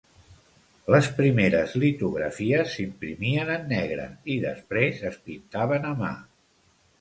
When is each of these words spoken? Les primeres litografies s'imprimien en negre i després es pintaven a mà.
Les 0.93 1.09
primeres 1.17 1.75
litografies 1.83 2.71
s'imprimien 2.77 3.53
en 3.57 3.69
negre 3.75 4.09
i 4.37 4.39
després 4.47 5.05
es 5.11 5.21
pintaven 5.29 5.87
a 5.93 5.95
mà. 6.03 6.11